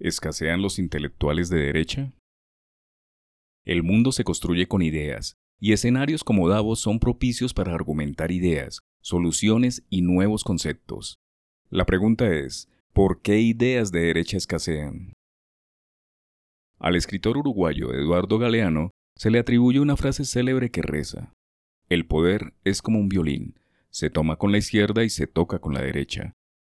[0.00, 2.14] ¿Escasean los intelectuales de derecha?
[3.66, 8.78] El mundo se construye con ideas, y escenarios como Davos son propicios para argumentar ideas,
[9.02, 11.18] soluciones y nuevos conceptos.
[11.68, 15.12] La pregunta es, ¿por qué ideas de derecha escasean?
[16.78, 21.34] Al escritor uruguayo Eduardo Galeano se le atribuye una frase célebre que reza,
[21.90, 23.60] El poder es como un violín,
[23.90, 26.32] se toma con la izquierda y se toca con la derecha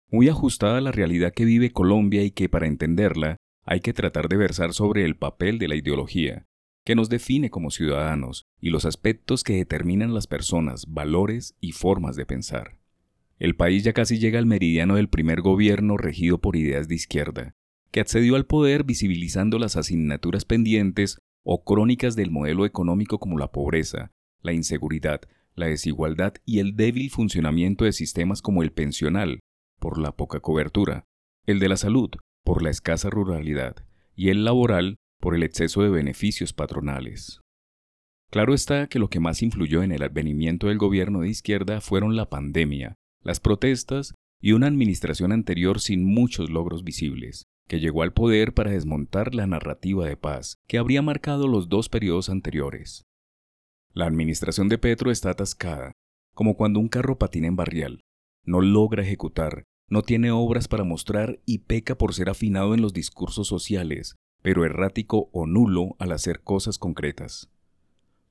[0.10, 4.30] muy ajustada a la realidad que vive Colombia y que para entenderla hay que tratar
[4.30, 6.46] de versar sobre el papel de la ideología,
[6.86, 12.16] que nos define como ciudadanos y los aspectos que determinan las personas, valores y formas
[12.16, 12.78] de pensar.
[13.40, 17.54] El país ya casi llega al meridiano del primer gobierno regido por ideas de izquierda,
[17.92, 23.52] que accedió al poder visibilizando las asignaturas pendientes o crónicas del modelo económico como la
[23.52, 25.22] pobreza, la inseguridad,
[25.56, 29.40] la desigualdad y el débil funcionamiento de sistemas como el pensional,
[29.80, 31.06] por la poca cobertura,
[31.46, 32.10] el de la salud
[32.44, 33.76] por la escasa ruralidad
[34.16, 37.42] y el laboral por el exceso de beneficios patronales.
[38.30, 42.16] Claro está que lo que más influyó en el advenimiento del gobierno de izquierda fueron
[42.16, 48.14] la pandemia, las protestas y una administración anterior sin muchos logros visibles, que llegó al
[48.14, 53.04] poder para desmontar la narrativa de paz que habría marcado los dos periodos anteriores.
[53.94, 55.92] La administración de Petro está atascada,
[56.34, 58.02] como cuando un carro patina en barrial,
[58.48, 62.94] no logra ejecutar, no tiene obras para mostrar y peca por ser afinado en los
[62.94, 67.50] discursos sociales, pero errático o nulo al hacer cosas concretas.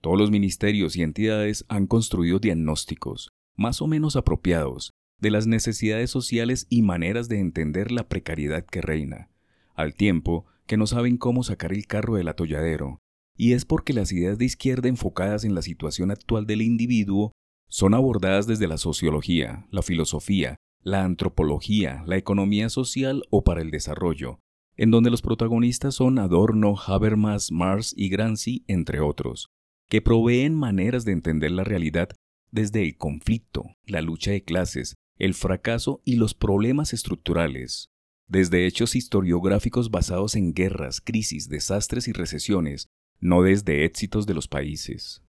[0.00, 6.10] Todos los ministerios y entidades han construido diagnósticos, más o menos apropiados, de las necesidades
[6.10, 9.30] sociales y maneras de entender la precariedad que reina,
[9.74, 12.98] al tiempo que no saben cómo sacar el carro del atolladero,
[13.36, 17.32] y es porque las ideas de izquierda enfocadas en la situación actual del individuo
[17.68, 23.70] son abordadas desde la sociología, la filosofía, la antropología, la economía social o para el
[23.70, 24.38] desarrollo,
[24.76, 29.48] en donde los protagonistas son Adorno, Habermas, Marx y Gramsci, entre otros,
[29.88, 32.10] que proveen maneras de entender la realidad
[32.50, 37.90] desde el conflicto, la lucha de clases, el fracaso y los problemas estructurales,
[38.28, 42.88] desde hechos historiográficos basados en guerras, crisis, desastres y recesiones,
[43.18, 45.22] no desde éxitos de los países.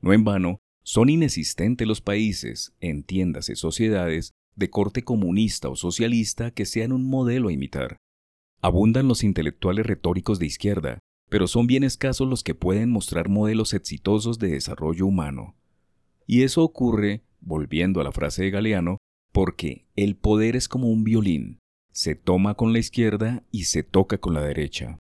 [0.00, 6.64] No en vano, son inexistentes los países, entiéndase sociedades, de corte comunista o socialista que
[6.64, 7.98] sean un modelo a imitar.
[8.62, 10.98] Abundan los intelectuales retóricos de izquierda,
[11.28, 15.54] pero son bien escasos los que pueden mostrar modelos exitosos de desarrollo humano.
[16.26, 18.96] Y eso ocurre, volviendo a la frase de Galeano,
[19.30, 21.58] porque el poder es como un violín,
[21.92, 24.96] se toma con la izquierda y se toca con la derecha.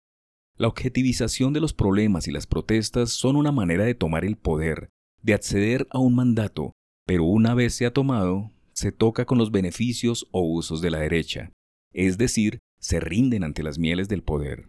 [0.57, 4.89] La objetivización de los problemas y las protestas son una manera de tomar el poder,
[5.23, 6.73] de acceder a un mandato,
[7.07, 10.99] pero una vez se ha tomado, se toca con los beneficios o usos de la
[10.99, 11.53] derecha,
[11.93, 14.69] es decir, se rinden ante las mieles del poder.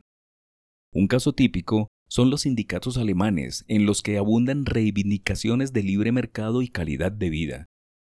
[0.93, 6.61] Un caso típico son los sindicatos alemanes en los que abundan reivindicaciones de libre mercado
[6.61, 7.65] y calidad de vida.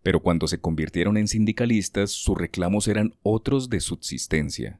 [0.01, 4.79] Pero cuando se convirtieron en sindicalistas, sus reclamos eran otros de subsistencia.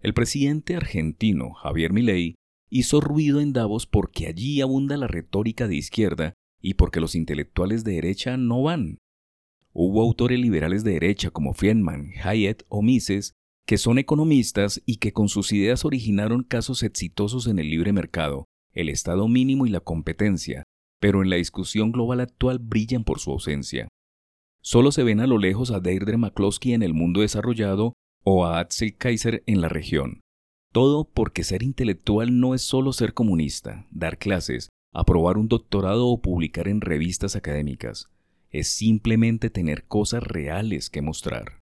[0.00, 2.34] El presidente argentino Javier Milei
[2.68, 7.84] hizo ruido en Davos porque allí abunda la retórica de izquierda y porque los intelectuales
[7.84, 8.98] de derecha no van.
[9.74, 13.34] Hubo autores liberales de derecha como Friedman, Hayek o Mises
[13.66, 18.46] que son economistas y que con sus ideas originaron casos exitosos en el libre mercado,
[18.72, 20.64] el Estado mínimo y la competencia,
[21.00, 23.88] pero en la discusión global actual brillan por su ausencia.
[24.62, 28.58] Solo se ven a lo lejos a Deirdre McCloskey en el mundo desarrollado o a
[28.58, 30.20] Axel Kaiser en la región.
[30.72, 36.22] Todo porque ser intelectual no es solo ser comunista, dar clases, aprobar un doctorado o
[36.22, 38.08] publicar en revistas académicas.
[38.50, 41.63] Es simplemente tener cosas reales que mostrar.